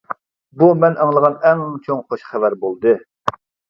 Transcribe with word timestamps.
بۇ 0.61 0.69
مەن 0.85 0.97
ئاڭلىغان 1.05 1.37
ئەڭ 1.51 1.63
چوڭ 1.87 2.03
خوش 2.11 2.27
خەۋەر 2.33 2.61
بولدى. 2.67 3.01